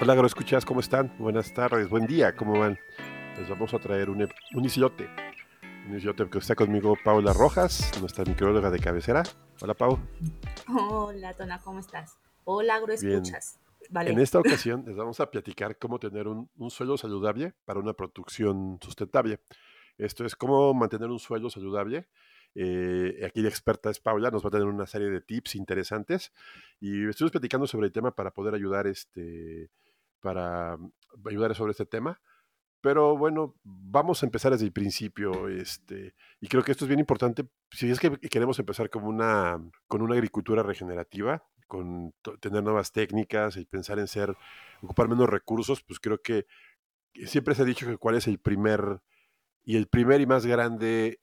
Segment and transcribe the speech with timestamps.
[0.00, 1.12] Hola, agroescuchas, ¿cómo están?
[1.18, 2.78] Buenas tardes, buen día, ¿cómo van?
[3.36, 5.10] Les vamos a traer un, un islote.
[5.88, 9.24] Un islote que está conmigo Paula Rojas, nuestra micróloga de cabecera.
[9.60, 9.98] Hola, Pau.
[10.68, 12.16] Hola, Tona, ¿cómo estás?
[12.44, 13.58] Hola, agroescuchas.
[13.90, 14.12] Vale.
[14.12, 17.92] En esta ocasión les vamos a platicar cómo tener un, un suelo saludable para una
[17.92, 19.40] producción sustentable.
[19.96, 22.06] Esto es cómo mantener un suelo saludable
[22.54, 26.32] eh, aquí la experta es Paula, nos va a tener una serie de tips interesantes
[26.80, 29.70] y estuvimos platicando sobre el tema para poder ayudar este,
[30.20, 30.76] para
[31.26, 32.20] ayudar sobre este tema.
[32.80, 37.00] Pero bueno, vamos a empezar desde el principio, este, y creo que esto es bien
[37.00, 37.48] importante.
[37.72, 43.56] Si es que queremos empezar como una, con una agricultura regenerativa, con tener nuevas técnicas
[43.56, 44.36] y pensar en ser,
[44.80, 46.46] ocupar menos recursos, pues creo que
[47.26, 49.02] siempre se ha dicho que cuál es el primer
[49.64, 51.20] y el primer y más grande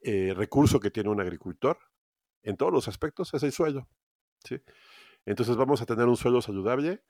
[0.00, 1.78] eh, recurso que tiene un agricultor
[2.42, 3.88] en todos los aspectos es el suelo.
[4.44, 4.60] ¿sí?
[5.26, 7.02] Entonces vamos a tener un suelo saludable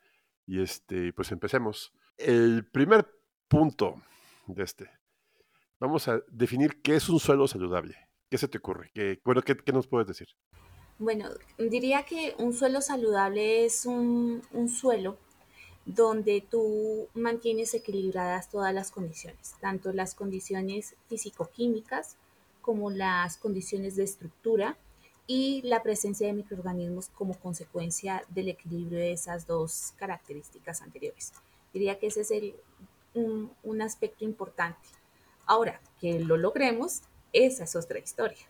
[0.46, 1.92] y este, pues empecemos.
[2.16, 3.06] El primer
[3.48, 4.02] punto
[4.46, 4.90] de este,
[5.80, 7.96] vamos a definir qué es un suelo saludable.
[8.30, 8.90] ¿Qué se te ocurre?
[8.95, 10.28] ¿Qué, bueno, ¿qué, nos puedes decir?
[10.98, 11.28] Bueno,
[11.59, 15.18] diría que un suelo saludable es un, un suelo
[15.84, 22.16] donde tú mantienes equilibradas todas las condiciones, tanto las condiciones físico-químicas
[22.62, 24.79] como las condiciones de estructura
[25.26, 31.32] y la presencia de microorganismos como consecuencia del equilibrio de esas dos características anteriores.
[31.72, 32.54] Diría que ese es el,
[33.14, 34.88] un, aspecto importante.
[35.46, 37.02] Ahora, que lo logremos,
[37.32, 38.46] esa es otra historia.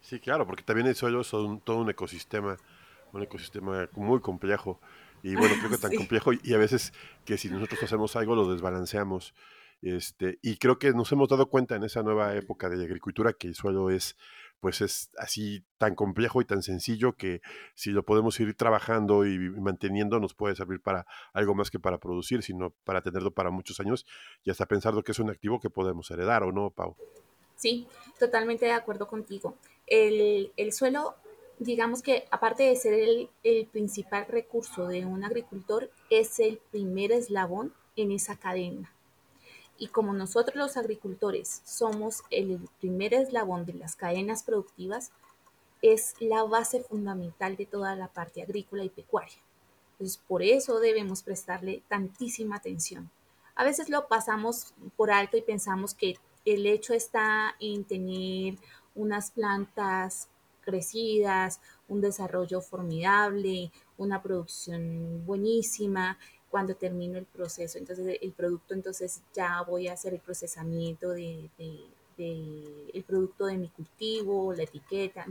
[0.00, 2.56] Sí, claro, porque también el suelo es todo un ecosistema,
[3.12, 4.80] un ecosistema muy complejo.
[5.22, 6.92] Y bueno, creo que tan complejo y a veces
[7.24, 9.34] que si nosotros hacemos algo lo desbalanceamos.
[9.82, 13.46] Este, y creo que nos hemos dado cuenta en esa nueva época de agricultura que
[13.46, 14.16] el suelo es
[14.60, 17.40] pues es así tan complejo y tan sencillo que
[17.74, 21.98] si lo podemos ir trabajando y manteniendo nos puede servir para algo más que para
[21.98, 24.06] producir, sino para tenerlo para muchos años
[24.44, 26.96] y hasta pensando que es un activo que podemos heredar o no, Pau.
[27.56, 27.86] Sí,
[28.18, 29.56] totalmente de acuerdo contigo.
[29.86, 31.16] El, el suelo,
[31.58, 37.12] digamos que aparte de ser el, el principal recurso de un agricultor, es el primer
[37.12, 38.95] eslabón en esa cadena
[39.78, 45.10] y como nosotros los agricultores somos el primer eslabón de las cadenas productivas,
[45.82, 49.36] es la base fundamental de toda la parte agrícola y pecuaria.
[49.92, 53.10] Entonces, por eso debemos prestarle tantísima atención.
[53.54, 58.58] A veces lo pasamos por alto y pensamos que el hecho está en tener
[58.94, 60.28] unas plantas
[60.60, 66.18] crecidas, un desarrollo formidable, una producción buenísima
[66.56, 67.76] cuando termino el proceso.
[67.76, 71.50] Entonces el producto, entonces ya voy a hacer el procesamiento de,
[72.16, 75.26] el producto de mi cultivo, la etiqueta,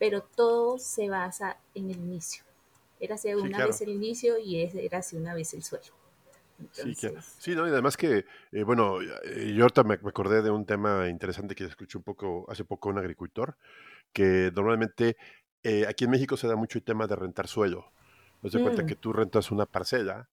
[0.00, 2.42] pero todo se basa en el inicio.
[2.98, 5.84] Era hace una vez el inicio y era hace una vez el suelo.
[6.72, 6.92] sí,
[7.38, 7.68] sí ¿no?
[7.68, 11.66] y además que, eh, bueno, eh, yo ahorita me, acordé de un tema interesante que
[11.66, 13.56] escuché un poco, hace poco un agricultor,
[14.12, 15.16] que normalmente
[15.62, 17.92] eh, aquí en México se da mucho el tema de rentar suelo.
[18.42, 18.86] De cuenta mm.
[18.86, 20.28] que tú rentas una parcela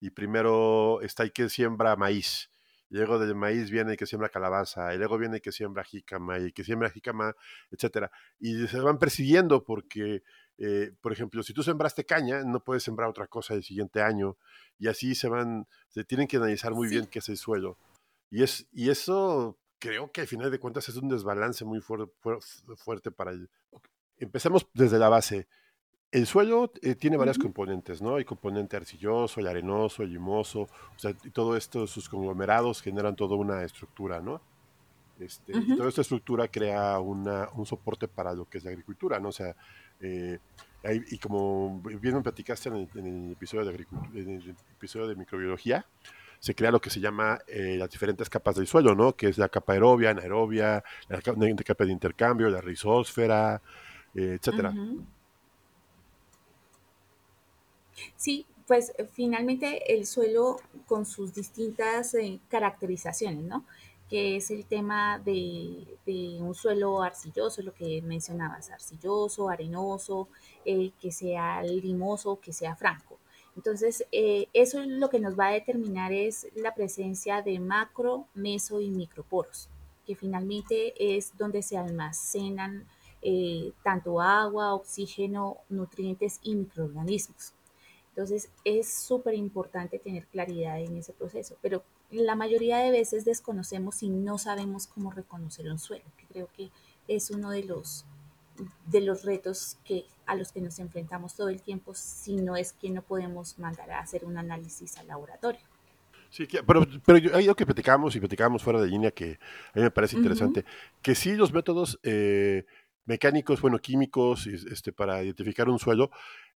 [0.00, 2.50] y primero está el que siembra maíz,
[2.90, 5.84] y luego del maíz viene el que siembra calabaza, y luego viene el que siembra
[5.84, 7.34] jícama, y el que siembra jícama,
[7.70, 8.10] etcétera.
[8.38, 10.22] Y se van persiguiendo porque,
[10.58, 14.36] eh, por ejemplo, si tú sembraste caña, no puedes sembrar otra cosa el siguiente año,
[14.78, 17.78] y así se van, se tienen que analizar muy bien qué es el suelo.
[18.30, 23.10] Y, es, y eso creo que al final de cuentas es un desbalance muy fuerte
[23.10, 23.50] para el...
[24.16, 25.48] Empecemos desde la base.
[26.14, 28.14] El suelo eh, tiene varias componentes, ¿no?
[28.14, 33.16] Hay componente arcilloso, el arenoso, el limoso, o sea, y todo esto, sus conglomerados generan
[33.16, 34.40] toda una estructura, ¿no?
[35.18, 39.18] Este, y toda esta estructura crea una, un soporte para lo que es la agricultura,
[39.18, 39.30] ¿no?
[39.30, 39.56] O sea,
[40.00, 40.38] eh,
[41.10, 45.84] y como bien me platicaste en el, episodio, de en el episodio de microbiología,
[46.38, 49.16] se crea lo que se llama eh, las diferentes capas del suelo, ¿no?
[49.16, 53.60] Que es la capa aerobia, anaerobia, la capa de intercambio, la rizósfera,
[54.14, 54.72] etcétera.
[58.16, 63.64] Sí, pues eh, finalmente el suelo con sus distintas eh, caracterizaciones, ¿no?
[64.08, 65.86] Que es el tema de,
[66.40, 70.28] un suelo arcilloso, lo que mencionabas, arcilloso, arenoso,
[70.64, 73.18] eh, que sea limoso, que sea franco.
[73.56, 78.80] Entonces, eso es lo que nos va a determinar es la presencia de macro, meso
[78.80, 79.68] y microporos,
[80.04, 82.86] que finalmente es donde se almacenan
[83.84, 87.54] tanto agua, oxígeno, nutrientes y microorganismos.
[88.14, 91.82] Entonces es súper importante tener claridad en ese proceso, pero
[92.12, 96.70] la mayoría de veces desconocemos y no sabemos cómo reconocer un suelo, que creo que
[97.08, 98.06] es uno de los,
[98.86, 102.72] de los retos que a los que nos enfrentamos todo el tiempo si no es
[102.72, 105.60] que no podemos mandar a hacer un análisis al laboratorio.
[106.30, 109.40] Sí, pero, pero hay algo que platicamos y platicamos fuera de línea que
[109.72, 110.64] a mí me parece interesante,
[111.02, 112.64] que sí los métodos eh,
[113.06, 116.10] mecánicos, bueno, químicos, este, para identificar un suelo,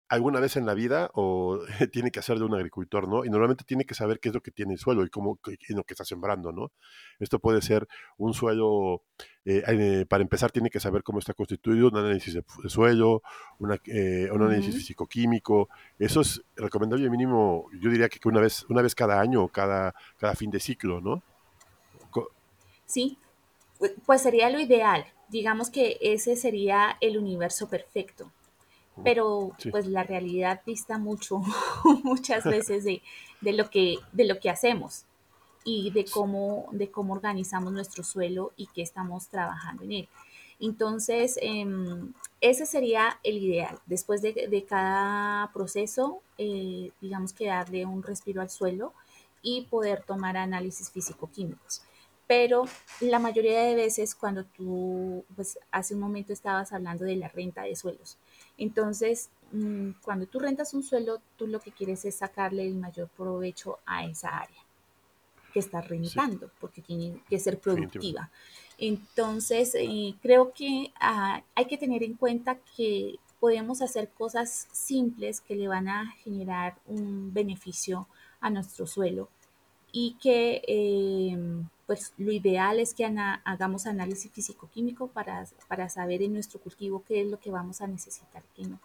[0.08, 1.60] alguna vez en la vida o
[1.92, 3.24] tiene que hacer de un agricultor, ¿no?
[3.24, 5.74] Y normalmente tiene que saber qué es lo que tiene el suelo y cómo y
[5.74, 6.72] lo que está sembrando, ¿no?
[7.18, 9.02] Esto puede ser un suelo,
[9.44, 13.22] eh, eh, para empezar tiene que saber cómo está constituido, un análisis de, suelo,
[13.58, 15.68] una, eh, un análisis físico-químico.
[15.98, 19.94] Eso es recomendable mínimo, yo diría que una vez, una vez cada año o cada,
[20.16, 21.22] cada fin de ciclo, ¿no?
[22.86, 23.18] Sí,
[24.06, 25.04] pues sería lo ideal.
[25.28, 28.32] Digamos que ese sería el universo perfecto
[29.04, 31.42] pero pues la realidad dista mucho,
[32.04, 33.02] muchas veces de,
[33.52, 35.04] lo que, de lo que hacemos
[35.64, 40.08] y de cómo, de cómo organizamos nuestro suelo y qué estamos trabajando en él.
[40.60, 43.78] Entonces, em, ese sería el ideal.
[43.86, 48.92] Después de, cada proceso, eh, digamos que darle un respiro al suelo
[49.42, 51.82] y poder tomar análisis físico-químicos.
[52.26, 52.64] Pero
[53.00, 57.62] la mayoría de veces cuando tú, pues hace un momento estabas hablando de la renta
[57.62, 58.18] de suelos,
[58.58, 63.08] entonces, mm, cuando tú rentas un suelo, tú lo que quieres es sacarle el mayor
[63.08, 64.58] provecho a esa área
[65.52, 68.30] que estás rentando, porque tiene que ser productiva.
[68.76, 75.40] Entonces, eh, creo que ah, hay que tener en cuenta que podemos hacer cosas simples
[75.40, 78.08] que le van a generar un beneficio
[78.40, 79.30] a nuestro suelo
[79.92, 83.04] y que em, pues lo ideal es que
[83.44, 87.86] hagamos análisis físico-químico para, para saber en nuestro cultivo qué es lo que vamos a
[87.86, 88.78] necesitar, qué no.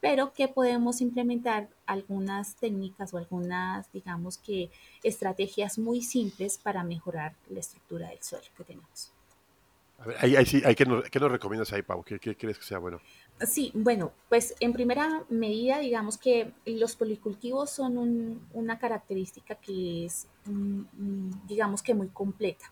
[0.00, 4.70] Pero que podemos implementar algunas técnicas o algunas, digamos que,
[5.02, 9.13] estrategias muy simples para mejorar la estructura del suelo que tenemos.
[10.04, 12.04] A ver, ahí, sí, ¿qué, nos, ¿qué, nos, recomiendas ahí, Pau?
[12.04, 13.00] ¿Qué, ¿Qué, crees que sea bueno?
[13.40, 20.28] Sí, bueno, pues en primera medida, digamos que los policultivos son una característica que es,
[21.46, 22.70] digamos que muy completa.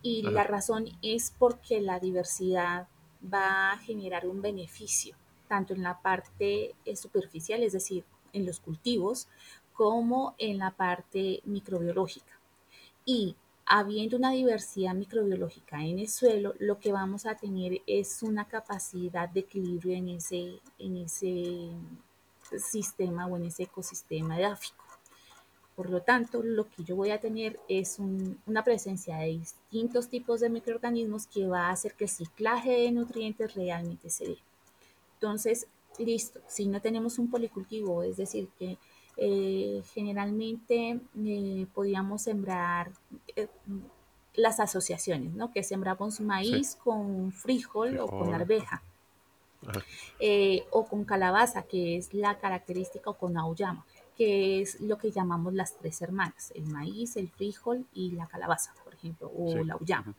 [0.00, 2.88] Y la razón es porque la diversidad
[3.22, 5.14] va a generar un beneficio,
[5.48, 9.28] tanto en la parte eh, superficial, es decir, en los cultivos,
[9.74, 12.32] como en la parte microbiológica.
[13.04, 13.36] Y
[13.66, 19.28] habiendo una diversidad microbiológica en el suelo, lo que vamos a tener es una capacidad
[19.28, 21.70] de equilibrio en ese, en ese
[22.58, 24.84] sistema o en ese ecosistema edáfico.
[25.74, 30.40] Por lo tanto, lo que yo voy a tener es una presencia de distintos tipos
[30.40, 34.38] de microorganismos que va a hacer que el ciclaje de nutrientes realmente se dé.
[35.14, 35.66] Entonces,
[35.98, 38.76] listo, si no tenemos un policultivo, es decir, que
[39.16, 42.92] eh, generalmente eh, podíamos sembrar
[43.36, 43.48] eh,
[44.34, 45.50] las asociaciones, ¿no?
[45.52, 48.82] Que sembramos maíz con frijol, o con arveja.
[50.70, 53.84] o con calabaza, que es la característica, o con auyama,
[54.16, 58.72] que es lo que llamamos las tres hermanas, el maíz, el frijol y la calabaza,
[58.84, 60.14] por ejemplo, o la auyama.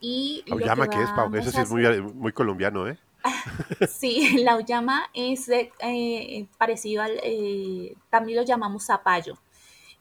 [0.00, 1.34] Y auyama, que, es, Pau?
[1.34, 2.98] Eso sí es muy, muy colombiano, ¿eh?
[3.88, 9.36] Sí, la uyama es eh, parecido al, eh, también lo llamamos zapallo.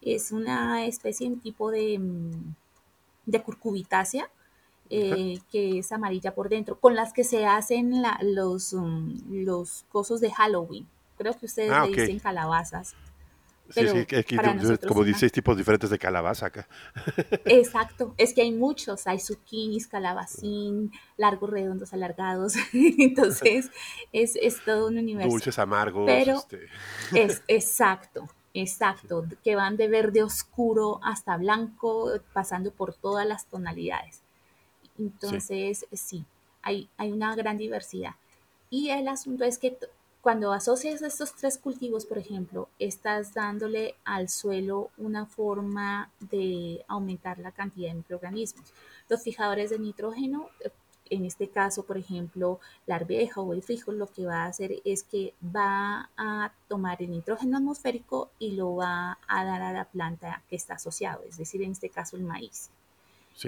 [0.01, 2.55] Es una especie, un tipo de, mm,
[3.25, 4.29] de curcubitácea
[4.91, 10.19] eh, que es amarilla por dentro, con las que se hacen los, mm, los cosos
[10.19, 10.87] de Halloween.
[11.17, 12.95] Creo que ustedes ah, le dicen calabazas.
[13.69, 14.35] Sí, sí, aquí
[14.87, 16.67] como 16 tipos diferentes de calabaza acá.
[17.45, 23.69] Exacto, es que hay muchos, hay zucchinis, calabacín, largos, redondos, alargados, entonces
[24.11, 25.29] es, es, todo un universo.
[25.29, 26.05] Dulces, amargos.
[26.07, 26.67] Pero este.
[27.13, 28.27] es exacto,
[28.61, 34.21] exacto, que van de verde oscuro hasta blanco, pasando por todas las tonalidades.
[34.97, 36.25] Entonces, sí,
[36.61, 38.15] hay, hay una gran diversidad.
[38.69, 39.77] Y el asunto es que
[40.21, 47.39] cuando asocias estos tres cultivos, por ejemplo, estás dándole al suelo una forma de aumentar
[47.39, 48.73] la cantidad de microorganismos.
[49.07, 50.49] Los fijadores de nitrógeno,
[51.09, 54.81] en este caso, por ejemplo, la arveja o el frijol, lo que va a hacer
[54.85, 59.85] es que va a tomar el nitrógeno atmosférico y lo va a dar a la
[59.85, 62.69] planta que está asociado, es decir, en este caso el maíz.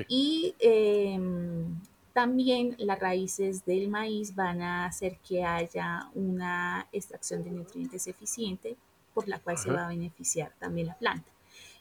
[0.07, 1.81] Y em,
[2.13, 8.77] también las raíces del maíz van a hacer que haya una extracción de nutrientes eficiente,
[9.13, 11.29] por la cual se va a beneficiar también la planta.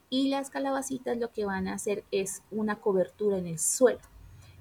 [0.08, 4.00] Y las calabacitas lo que van a hacer es una cobertura en el suelo.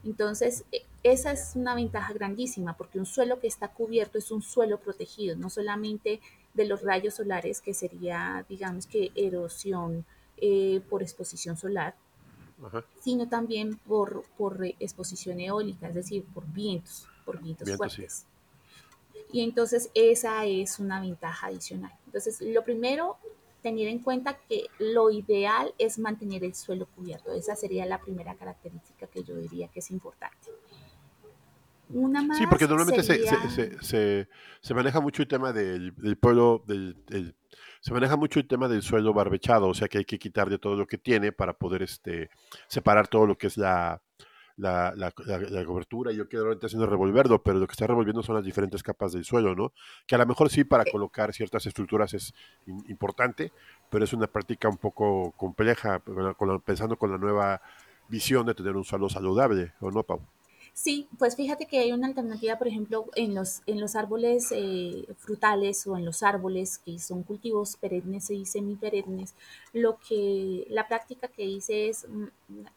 [0.04, 4.42] Entonces, e, esa es una ventaja grandísima, porque un suelo que está cubierto es un
[4.42, 6.20] suelo protegido, no solamente
[6.54, 10.06] de los rayos solares, que sería, digamos que, erosión
[10.38, 11.96] eh, por exposición solar,
[13.02, 18.26] sino también por, por exposición eólica, es decir, por vientos, por vientos, fuertes.
[19.32, 21.94] Y entonces esa es una ventaja adicional.
[22.08, 23.18] Entonces, lo primero,
[23.62, 27.32] tener en cuenta que lo ideal es mantener el suelo cubierto.
[27.34, 30.38] Esa sería la primera característica que yo diría que es importante.
[31.90, 34.28] Una más sí, porque normalmente se,
[34.62, 36.96] se, maneja mucho el tema del, del pueblo, del,
[37.82, 40.60] se maneja mucho el tema del suelo barbechado, o sea que hay que quitar de
[40.60, 42.30] todo lo que tiene para poder este,
[42.68, 44.02] separar todo lo que es la,
[44.60, 46.12] la, la, cobertura.
[46.12, 49.24] Yo quiero ahorita haciendo revolverlo, pero lo que está revolviendo son las diferentes capas del
[49.24, 49.72] suelo, ¿no?
[50.06, 52.34] Que a lo mejor sí para colocar ciertas estructuras es
[52.88, 53.52] importante,
[53.90, 56.02] pero es una práctica un poco compleja,
[56.66, 57.62] pensando con la nueva
[58.10, 60.22] visión de tener un suelo saludable, ¿o no, Pau?
[60.74, 65.06] Sí, pues fíjate que hay una alternativa, por ejemplo, en los, en los árboles eh,
[65.18, 69.36] frutales o en los árboles que son cultivos perennes y semiperennes,
[69.74, 72.26] lo que la práctica que hice es mm,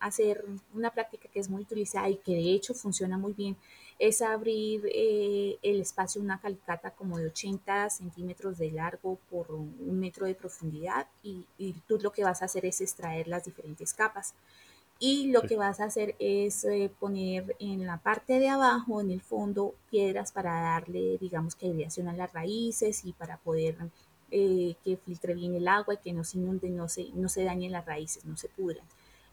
[0.01, 0.45] hacer
[0.75, 3.57] una práctica que es muy utilizada y que de hecho funciona muy bien,
[4.01, 10.01] es abrir eh, el espacio, una calicata como de 80 centímetros de largo por un
[10.01, 13.95] metro de profundidad y, y tú lo que vas a hacer es extraer las diferentes
[13.95, 14.35] capas
[15.05, 19.11] y lo que vas a hacer es eh, poner en la parte de abajo, en
[19.11, 23.77] el fondo, piedras para darle, digamos, que aireación a las raíces y para poder
[24.31, 27.43] eh, que filtre bien el agua y que no se inunde, no se, no se
[27.43, 28.87] dañen las raíces, no se pudran.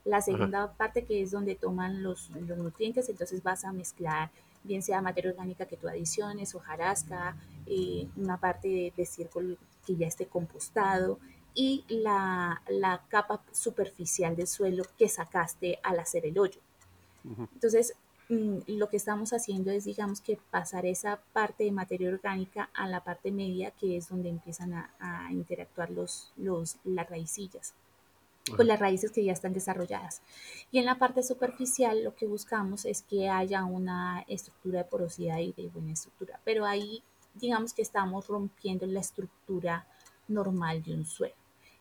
[0.05, 4.31] La segunda parte que es donde toman los, los, nutrientes, entonces vas a mezclar
[4.63, 9.95] bien sea materia orgánica que tú adiciones, hojarasca, eh, una parte de, de círculo que
[9.95, 11.19] ya esté compostado,
[11.53, 12.61] y la,
[13.09, 16.59] capa superficial del suelo que sacaste al hacer el hoyo.
[17.53, 17.93] Entonces,
[18.29, 22.87] mm, lo que estamos haciendo es, digamos, que pasar esa parte de materia orgánica a
[22.87, 27.73] la parte media, que es donde empiezan a, interactuar los, los, las raicillas,
[28.55, 30.21] con las raíces que ya están desarrolladas.
[30.71, 35.39] Y en la parte superficial lo que buscamos es que haya una estructura de porosidad
[35.39, 37.03] y de buena estructura, pero ahí
[37.35, 39.87] digamos que estamos rompiendo la estructura
[40.27, 41.35] normal de un suelo.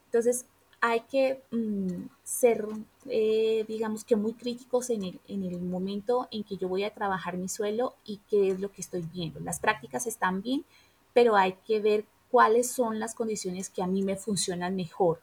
[0.08, 0.46] Entonces,
[0.80, 2.66] hay que mm, ser,
[3.06, 6.94] eh, digamos que muy críticos en el, en el momento en que yo voy a
[6.94, 9.40] trabajar mi suelo y qué es lo que estoy viendo.
[9.40, 10.64] Las prácticas están bien,
[11.12, 15.20] pero hay que ver cuáles son las condiciones que a mí me funcionan mejor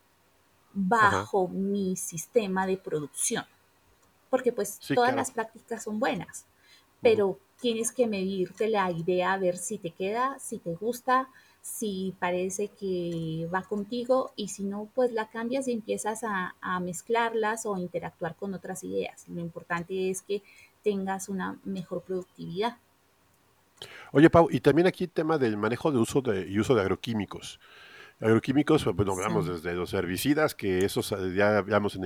[0.74, 3.46] bajo mi sistema de producción.
[4.30, 6.46] Porque pues todas las prácticas son buenas,
[7.01, 11.29] pero tienes que medirte la idea a ver si te queda, si te gusta,
[11.63, 17.65] si parece que va contigo y si no, pues la cambias y empiezas a, mezclarlas
[17.65, 19.25] o interactuar con otras ideas.
[19.29, 20.43] Lo importante es que
[20.84, 22.77] tengas una mejor productividad.
[24.12, 26.81] Oye, Pau, y también aquí el tema del manejo de uso de, y uso de
[26.81, 27.60] agroquímicos.
[28.22, 32.05] Agroquímicos, bueno, hablamos desde los herbicidas, que esos ya hablamos en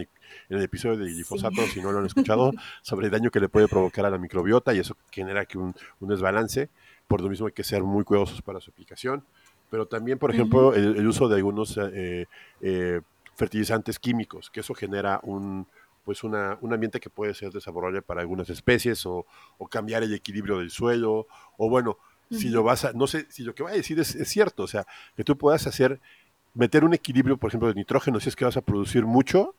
[0.50, 2.52] el, episodio de glifosato, si no lo han escuchado,
[2.82, 5.76] sobre el daño que le puede provocar a la microbiota y eso genera que un,
[6.00, 6.70] un desbalance.
[7.08, 9.24] Por lo mismo hay que ser muy cuidadosos para su aplicación.
[9.70, 12.28] Pero también, por ejemplo, el, uso de algunos eh,
[12.62, 13.02] eh,
[13.36, 15.68] fertilizantes químicos, que eso genera un
[16.06, 19.28] pues una, un ambiente que puede ser desfavorable para algunas especies o,
[19.70, 22.00] cambiar el equilibrio del suelo, o bueno,
[22.32, 24.68] si lo vas a, no sé, si lo que voy a decir es, cierto, o
[24.68, 26.00] sea, que tú puedas hacer,
[26.54, 29.56] meter un equilibrio, por ejemplo, de nitrógeno, si es que vas a producir mucho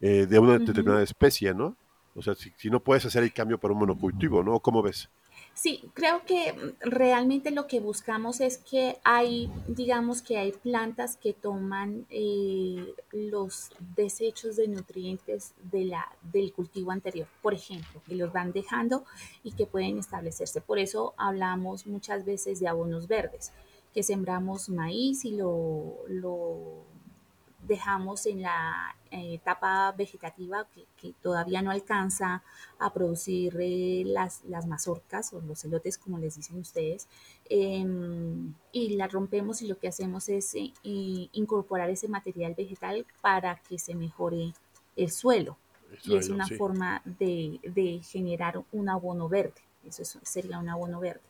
[0.00, 1.76] eh, de una determinada especie, ¿no?
[2.14, 4.60] O sea, si, si, no puedes hacer el cambio para un monocultivo, ¿no?
[4.60, 5.10] ¿Cómo ves?
[5.56, 11.16] Sí, creo que mm, realmente lo que buscamos es que hay, digamos que hay plantas
[11.16, 18.16] que toman eh, los desechos de nutrientes de la, del cultivo anterior, por ejemplo, que
[18.16, 19.06] los van dejando
[19.42, 20.60] y que pueden establecerse.
[20.60, 23.50] Por eso hablamos muchas veces de abonos verdes,
[23.94, 26.84] que sembramos maíz y lo, lo
[27.66, 32.42] dejamos en la etapa vegetativa que, todavía no alcanza
[32.78, 37.06] a producir eh, las, las, mazorcas o los elotes, como les dicen ustedes,
[37.48, 43.56] em, y la rompemos y lo que hacemos es eh, incorporar ese material vegetal para
[43.68, 44.52] que se mejore
[44.96, 45.56] el suelo.
[46.04, 49.60] y es una forma de, de, generar un abono verde.
[49.84, 51.22] Eso sería un abono verde.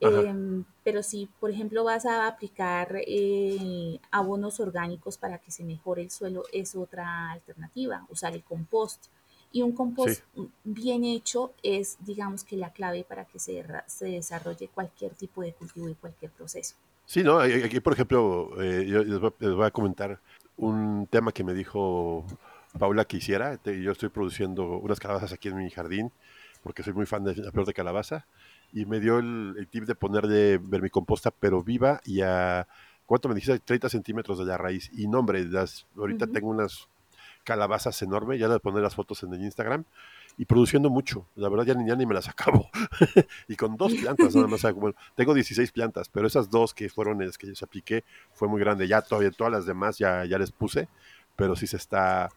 [0.00, 6.02] Em, pero si, por ejemplo, vas a aplicar eh, abonos orgánicos para que se mejore
[6.02, 9.06] el suelo, es otra alternativa, usar el compost.
[9.50, 10.22] Y un compost
[10.62, 15.54] bien hecho es, digamos, que la clave para que se, se, desarrolle cualquier tipo de
[15.54, 16.74] cultivo y cualquier proceso.
[17.06, 17.38] Sí, ¿no?
[17.40, 20.20] Aquí, por ejemplo, eh, yo les voy, a comentar
[20.58, 22.26] un tema que me dijo
[22.78, 23.58] Paula que hiciera.
[23.64, 26.12] Yo estoy produciendo unas calabazas aquí en mi jardín
[26.62, 28.26] porque soy muy fan de la flor de calabaza
[28.72, 32.66] y me dio el, tip de ponerle vermicomposta, pero viva y a,
[33.06, 33.58] ¿cuánto me dijiste?
[33.58, 34.90] 30 centímetros de la raíz.
[34.92, 36.88] Y no, hombre, las, ahorita tengo unas
[37.44, 39.84] calabazas enormes, ya de poner las fotos en el Instagram,
[40.36, 41.26] y produciendo mucho.
[41.34, 42.70] La verdad ya ni, ya ni me las acabo.
[43.48, 44.62] y con dos plantas nada más.
[44.74, 48.60] Bueno, tengo 16 plantas, pero esas dos que fueron las que yo apliqué fue muy
[48.60, 48.86] grande.
[48.86, 50.88] Ya todavía todas las demás ya, ya les puse,
[51.36, 52.28] pero sí se está...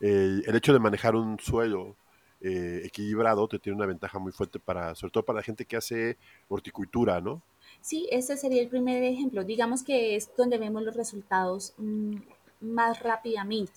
[0.00, 1.96] el hecho de manejar un suelo
[2.44, 5.76] eh, equilibrado te tiene una ventaja muy fuerte para, sobre todo para la gente que
[5.76, 6.16] hace
[6.48, 7.40] horticultura, ¿no?
[7.80, 9.44] Sí, ese sería el primer ejemplo.
[9.44, 12.16] Digamos que es donde vemos los resultados mm,
[12.60, 13.72] más rápidamente.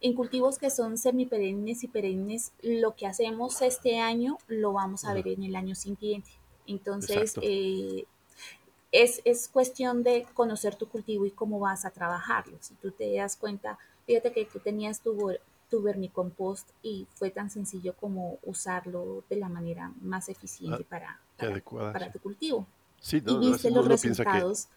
[0.00, 5.14] En cultivos que son semiperennes y perennes, lo que hacemos este año lo vamos a
[5.14, 6.30] ver en el año siguiente.
[6.66, 8.06] Entonces, eh,
[8.90, 12.56] es, es, cuestión de conocer tu cultivo y cómo vas a trabajarlo.
[12.60, 15.32] Si tú te das cuenta, fíjate que tú tenías tu,
[15.70, 21.20] tu vermicompost y fue tan sencillo como usarlo de la manera más eficiente ah, para,
[21.92, 22.66] para, tu cultivo.
[22.98, 24.68] Sí, y viste los resultados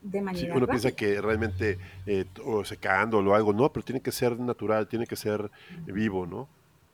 [0.00, 4.10] de manera uno piensa que realmente eh, o secándolo o algo, no, pero tiene que
[4.10, 5.50] ser natural, tiene que ser
[5.86, 6.48] vivo, ¿no?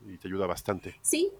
[0.06, 0.96] Y te ayuda bastante.
[1.00, 1.32] Sí,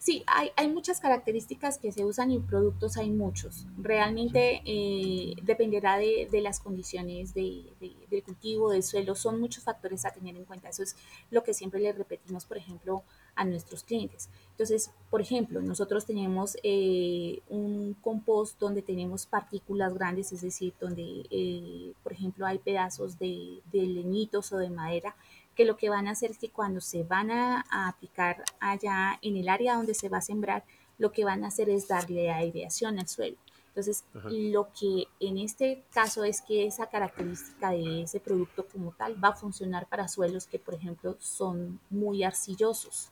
[0.00, 3.66] Sí, hay, hay, muchas características que se usan y productos hay muchos.
[3.76, 7.66] Realmente eh, dependerá de, de, las condiciones de,
[8.08, 9.14] del cultivo, del suelo.
[9.14, 10.70] Son muchos factores a tener en cuenta.
[10.70, 10.96] Eso es
[11.30, 13.02] lo que siempre le repetimos, por ejemplo,
[13.34, 14.30] a nuestros clientes.
[14.52, 21.26] Entonces, por ejemplo, nosotros tenemos eh, un compost donde tenemos partículas grandes, es decir, donde,
[21.30, 25.14] eh, por ejemplo, hay pedazos de, de leñitos o de madera
[25.54, 29.36] que lo que van a hacer es que cuando se van a, aplicar allá en
[29.36, 30.64] el área donde se va a sembrar,
[30.98, 33.36] lo que van a hacer es darle aireación al suelo.
[33.68, 39.22] Entonces, lo que en este caso es que esa característica de ese producto como tal
[39.22, 43.10] va a funcionar para suelos que, por ejemplo, son muy arcillosos.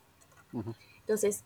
[1.00, 1.44] Entonces,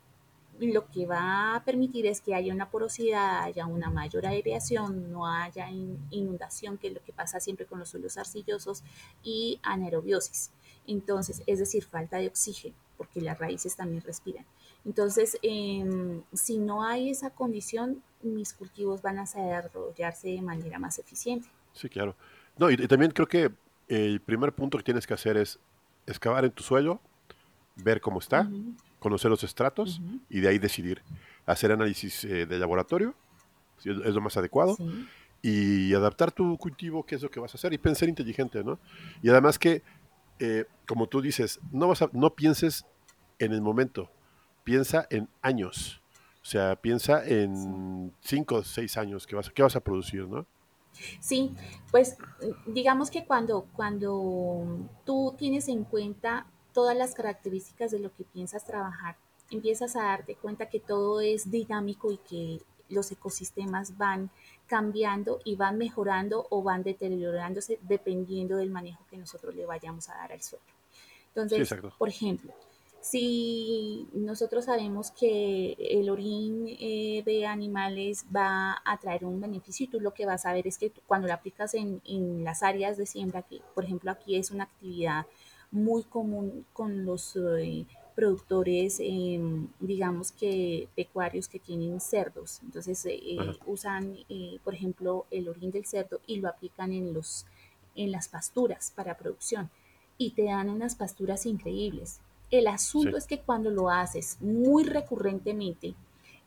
[0.59, 5.27] lo que va a permitir es que haya una porosidad, haya una mayor aireación, no
[5.27, 5.69] haya
[6.11, 8.83] inundación, que es lo que pasa siempre con los suelos arcillosos,
[9.23, 10.51] y anaerobiosis.
[10.87, 14.45] Entonces, es decir, falta de oxígeno, porque las raíces también respiran.
[14.85, 20.99] Entonces, em, si no hay esa condición, mis cultivos van a desarrollarse de manera más
[20.99, 21.49] eficiente.
[21.73, 22.17] Sí, claro.
[22.59, 23.51] No, y, también creo que
[23.89, 25.59] el primer punto que tienes que hacer es
[26.06, 27.00] excavar en tu suelo,
[27.76, 28.49] ver cómo está,
[28.99, 31.02] conocer los estratos y de ahí decidir.
[31.47, 33.15] Hacer análisis eh, de laboratorio,
[33.78, 34.76] si es, lo más adecuado,
[35.41, 38.78] y adaptar tu cultivo, qué es lo que vas a hacer, y pensar inteligente, ¿no?
[39.23, 39.83] Y además que
[40.45, 42.85] eh, como tú dices, no, vas a, no pienses
[43.39, 44.11] en el momento,
[44.65, 46.02] piensa en años.
[46.43, 50.45] O sea, piensa en cinco o seis años que vas, que vas a producir, ¿no?
[51.21, 51.55] Sí,
[51.93, 52.17] pues
[52.67, 58.67] digamos que cuando, cuando tú tienes en cuenta todas las características de lo que piensas
[58.67, 59.17] trabajar,
[59.49, 62.61] empiezas a darte cuenta que todo es dinámico y que
[62.93, 64.31] los ecosistemas van
[64.67, 70.15] cambiando y van mejorando o van deteriorándose dependiendo del manejo que nosotros le vayamos a
[70.15, 70.65] dar al suelo.
[71.35, 72.52] Entonces, por ejemplo,
[73.00, 79.89] si nosotros sabemos que el orín eh, de animales va a traer un beneficio y
[79.89, 82.97] tú lo que vas a ver es que cuando lo aplicas en, en las áreas
[82.97, 85.26] de siembra, que por ejemplo aquí es una actividad
[85.73, 92.61] muy común con los eh, productores, em, digamos que pecuarios que tienen cerdos.
[92.63, 97.13] Entonces eh, eh, usan, eh, por ejemplo, el orín del cerdo y lo aplican en,
[97.13, 97.47] los,
[97.95, 99.71] en las pasturas para producción
[100.19, 102.21] y te dan unas pasturas increíbles.
[102.51, 105.95] El asunto es que cuando lo haces muy recurrentemente,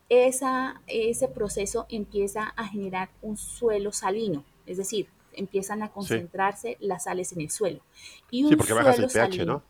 [0.08, 7.06] esa, ese proceso empieza a generar un suelo salino, es decir, empiezan a concentrarse las
[7.06, 7.80] sales en el suelo.
[8.30, 9.64] Y un sí, porque bajas el pH, ¿no?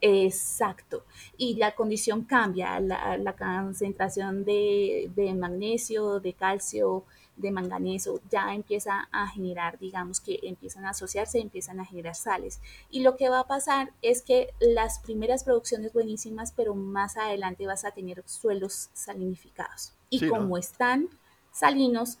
[0.00, 1.04] Exacto.
[1.36, 7.04] Y la condición cambia, la, concentración de, magnesio, de calcio,
[7.36, 12.60] de manganeso, ya empieza a generar, digamos que empiezan a asociarse, empiezan a generar sales.
[12.90, 17.66] Y lo que va a pasar es que las primeras producciones buenísimas, pero más adelante
[17.66, 19.92] vas a tener suelos salinificados.
[20.10, 21.08] Y como están
[21.52, 22.18] salinos,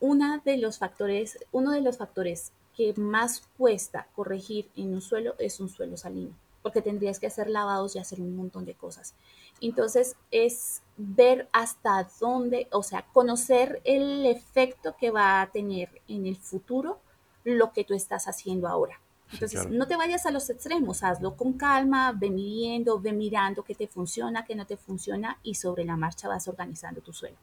[0.00, 5.34] una de los factores, uno de los factores que más cuesta corregir en un suelo
[5.38, 9.14] es un suelo salino porque tendrías que hacer lavados y hacer un montón de cosas.
[9.60, 16.26] Entonces es ver hasta dónde, o sea, conocer el efecto que va a tener en
[16.26, 17.00] el futuro
[17.44, 19.00] lo que tú estás haciendo ahora.
[19.32, 23.76] Entonces, no te vayas a los extremos, hazlo con calma, ve midiendo, ve mirando qué
[23.76, 27.36] te funciona, qué no te funciona y sobre la marcha vas organizando tu suelo.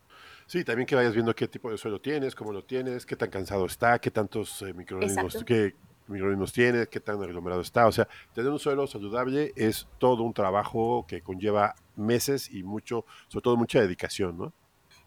[0.46, 3.30] Sí, también que vayas viendo qué tipo de suelo tienes, cómo lo tienes, qué tan
[3.30, 5.76] cansado está, qué tantos eh, microorganismos, qué,
[6.08, 7.88] microorganismos tiene, qué tan aglomerado está.
[7.88, 13.06] O sea, tener un suelo saludable es todo un trabajo que conlleva meses y mucho,
[13.28, 14.54] sobre todo mucha dedicación, ¿no?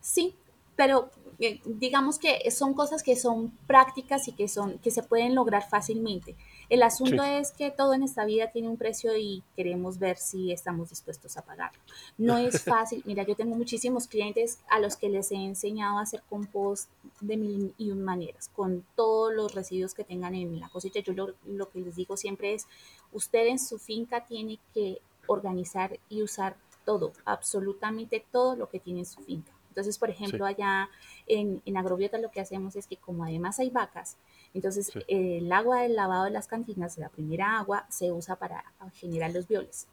[0.01, 0.37] Sí,
[0.81, 5.35] pero eh, digamos que son cosas que son prácticas y que, son, que se pueden
[5.35, 6.37] lograr fácilmente.
[6.71, 10.53] El asunto es que todo en esta vida tiene un precio y queremos ver si
[10.53, 11.79] estamos dispuestos a pagarlo.
[12.17, 13.03] No es fácil.
[13.05, 16.89] Mira, yo tengo muchísimos clientes a los que les he enseñado a hacer compost
[17.21, 21.01] de mil y un maneras, con todos los residuos que tengan en la cosecha.
[21.01, 22.67] Yo lo, lo que les digo siempre es,
[23.13, 29.01] usted en su finca tiene que organizar y usar todo, absolutamente todo lo que tiene
[29.01, 29.53] en su finca.
[29.71, 30.91] Entonces, por ejemplo, allá
[31.27, 34.17] en, en, Agrobiota lo que hacemos es que como además hay vacas,
[34.53, 39.33] entonces el agua del lavado de las cantinas, la primera agua, se usa para generar
[39.33, 39.87] los violes.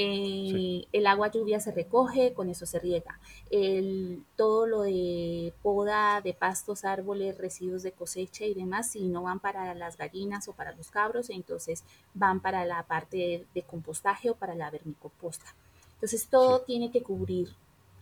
[0.00, 3.18] Eh, el agua lluvia se recoge, con eso se riega.
[3.50, 9.24] El, todo lo de poda de pastos, árboles, residuos de cosecha y demás, si no
[9.24, 11.82] van para las gallinas o para los cabros, entonces
[12.14, 15.46] van para la parte de, compostaje o para la vermicomposta.
[15.94, 17.48] Entonces todo tiene que cubrir,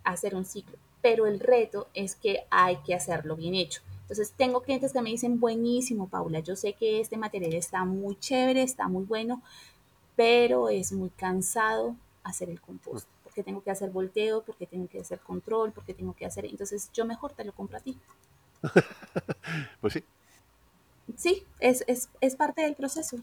[0.05, 0.77] hacer un ciclo
[1.07, 3.81] pero el reto es que hay que hacerlo bien hecho.
[4.01, 8.19] Entonces, tengo clientes que me dicen, buenísimo, Paula, yo sé que este material está muy
[8.19, 9.41] chévere, está muy bueno,
[10.17, 14.99] pero es muy cansado hacer el compost, porque tengo que hacer volteo, porque tengo que
[14.99, 17.97] hacer control, porque tengo que hacer, entonces yo mejor te lo compro a ti.
[19.81, 20.05] pues sí.
[21.17, 23.19] Sí, es, es, es parte del proceso.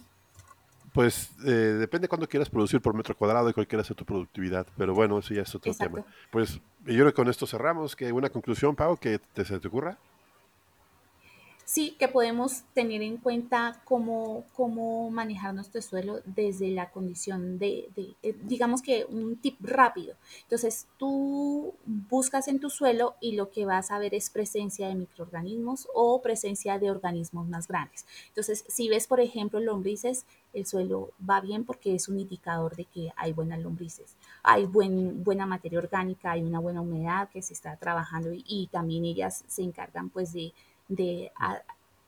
[0.94, 4.68] Pues eh, depende cuándo quieras producir por metro cuadrado y cuál quiera ser tu productividad.
[4.78, 6.06] Pero bueno, eso ya es otro tema.
[6.32, 7.96] Pues yo creo que con esto cerramos.
[7.96, 9.98] ¿Que ¿Una conclusión, Pau, que te, se te ocurra?
[11.66, 17.90] Sí que podemos tener en cuenta cómo, cómo manejar nuestro suelo desde la condición de,
[18.22, 20.16] eh, digamos que un tip rápido.
[20.44, 24.96] Entonces, tú buscas en tu suelo y lo que vas a ver es presencia de
[24.96, 28.06] microorganismos o presencia de organismos más grandes.
[28.28, 32.86] Entonces, si ves, por ejemplo, lombrices, el suelo va bien porque es un indicador de
[32.86, 37.54] que hay buenas lombrices, hay buen, buena materia orgánica, hay una buena humedad que se
[37.54, 40.54] está trabajando y, y también ellas se encargan pues de
[40.96, 41.32] de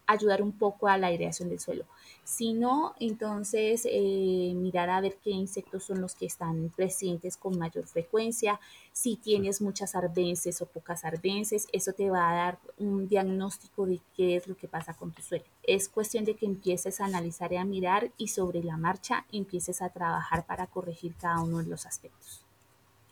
[0.08, 1.86] ayudar un poco a la aireación del suelo.
[2.24, 7.58] Si no, entonces eh, mirar a ver qué insectos son los que están presentes con
[7.58, 8.60] mayor frecuencia.
[8.91, 14.00] Si tienes muchas arbences o pocas arbences, eso te va a dar un diagnóstico de
[14.15, 15.45] qué es lo que pasa con tu suelo.
[15.63, 19.82] Es cuestión de que empieces a analizar y a mirar y sobre la marcha empieces
[19.82, 22.41] a trabajar para corregir cada uno de los aspectos.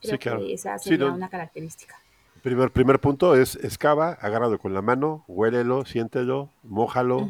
[0.01, 1.97] Creo que esa sería una característica.
[2.43, 7.29] Primer, primer punto es excava, agárralo con la mano, huélelo, siéntelo, mójalo,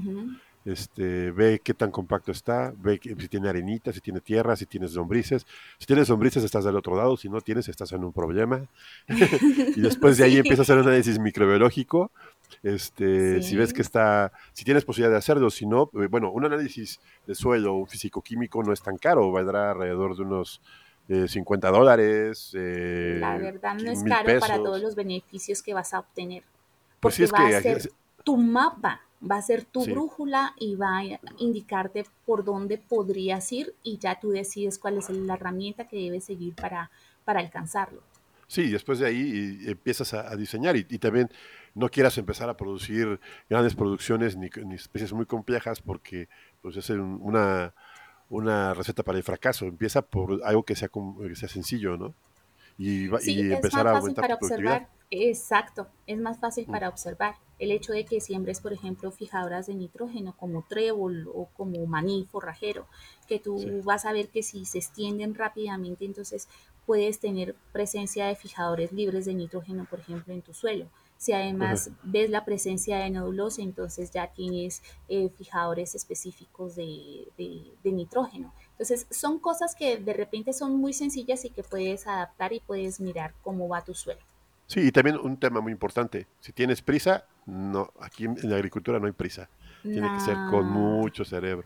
[0.66, 4.96] este, ve qué tan compacto está, ve si tiene arenita, si tiene tierra, si tienes
[4.96, 5.46] lombrices.
[5.78, 8.66] Si tienes lombrices estás del otro lado, si no tienes estás en un problema.
[9.76, 12.10] y después de ahí empieza a hacer un análisis microbiológico.
[12.64, 16.46] Este, si ves que está, si tienes posibilidad de hacerlo, si no, eh, bueno, un
[16.46, 20.60] análisis de suelo, un físico-químico no es tan caro, valdrá alrededor de unos
[21.08, 22.52] 50 dólares.
[22.56, 26.44] Eh, la verdad no es caro para todos los beneficios que vas a obtener.
[27.00, 27.92] Pues porque va a ser
[28.24, 31.04] tu mapa, va a ser tu brújula y va a
[31.38, 36.24] indicarte por dónde podrías ir y ya tú decides cuál es la herramienta que debes
[36.24, 36.90] seguir para,
[37.26, 38.02] para alcanzarlo.
[38.48, 41.30] Sí, después de ahí empiezas a, diseñar y, también
[41.74, 46.30] no quieras empezar a producir grandes producciones ni, ni especies muy complejas porque
[46.62, 47.74] pues es una
[48.34, 49.66] una receta para el fracaso.
[49.66, 52.14] Empieza por algo que sea, que sea sencillo, ¿no?
[52.78, 53.06] Y,
[53.54, 54.90] empezar a aumentar para observar.
[55.12, 56.72] Exacto, es más fácil mm.
[56.72, 57.36] para observar.
[57.60, 62.28] El hecho de que siembres, por ejemplo, fijadoras de nitrógeno como trébol o como maní
[62.32, 62.88] forrajero,
[63.28, 66.50] que tú vas a ver que si se extienden rápidamente, entonces
[66.88, 70.88] puedes tener presencia de fijadores libres de nitrógeno, por ejemplo, en tu suelo.
[71.24, 77.30] Si además ves la presencia de nódulos, entonces ya tienes eh, fijadores específicos de,
[77.86, 78.54] nitrógeno.
[78.72, 83.00] Entonces son cosas que de repente son muy sencillas y que puedes adaptar y puedes
[83.00, 84.20] mirar cómo va tu suelo.
[84.68, 89.00] Sí, y también un tema muy importante, si tienes prisa, no, aquí en la agricultura
[89.00, 89.50] no hay prisa,
[89.82, 91.66] tiene que ser con mucho cerebro.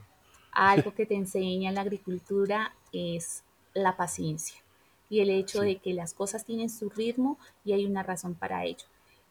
[0.51, 3.43] Algo que te enseña la agricultura es
[3.73, 4.61] la paciencia
[5.09, 8.63] y el hecho de que las cosas tienen su ritmo y hay una razón para
[8.63, 8.85] ello.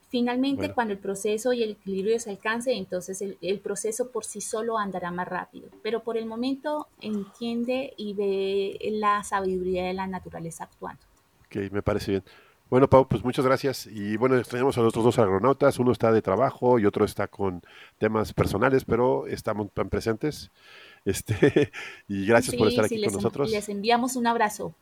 [0.09, 4.79] Finalmente, cuando el proceso y el equilibrio se alcance, entonces el, proceso por sí solo
[4.79, 5.69] andará más rápido.
[5.83, 11.01] Pero por el momento entiende y ve la sabiduría de la naturaleza actuando.
[11.47, 12.25] Ok, me parece bien.
[12.71, 13.87] Bueno, Pau, pues muchas gracias.
[13.87, 15.79] Y bueno, tenemos a los otros dos agronautas.
[15.79, 17.63] Uno está de trabajo y otro está con
[17.99, 20.53] temas personales, pero estamos tan presentes.
[21.05, 21.73] Este,
[22.09, 23.51] y gracias por estar aquí con nosotros.
[23.51, 24.75] Les enviamos un abrazo.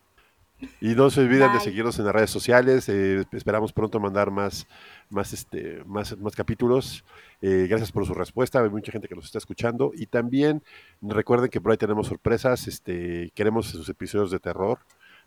[0.81, 2.89] Y no se olviden de seguirnos en las redes sociales.
[2.89, 4.67] Eh, esperamos pronto mandar más,
[5.11, 7.05] más, este, más, más capítulos.
[7.43, 8.61] Eh, gracias por su respuesta.
[8.63, 9.93] Hay mucha gente que nos está escuchando.
[9.95, 10.63] Y también
[11.03, 12.67] recuerden que por ahí tenemos sorpresas.
[12.69, 14.79] Este, queremos sus episodios de terror.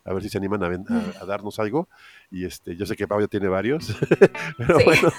[0.04, 1.88] a ver si se animan a, darnos algo.
[2.30, 3.96] Y este, yo sé que ya tiene varios,
[4.58, 5.12] pero bueno.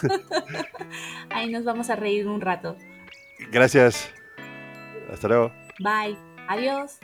[1.30, 2.76] Ahí nos vamos a reír un rato.
[3.52, 4.10] Gracias.
[5.12, 5.52] Hasta luego.
[5.78, 6.16] Bye.
[6.48, 6.98] Adiós.